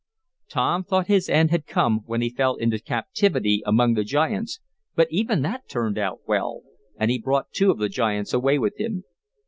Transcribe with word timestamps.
Tom 0.49 0.83
thought 0.83 1.05
his 1.05 1.29
end 1.29 1.51
had 1.51 1.67
come 1.67 2.01
when 2.07 2.21
he 2.23 2.31
fell 2.31 2.55
into 2.55 2.79
captivity 2.79 3.61
among 3.67 3.93
the 3.93 4.03
giants; 4.03 4.59
but 4.95 5.07
even 5.11 5.43
that 5.43 5.69
turned 5.69 5.99
out 5.99 6.27
well, 6.27 6.63
and 6.97 7.11
he 7.11 7.19
brought 7.19 7.51
two 7.51 7.69
of 7.69 7.77
the 7.77 7.87
giants 7.87 8.33
away 8.33 8.57
with 8.57 8.79
him. 8.79 9.03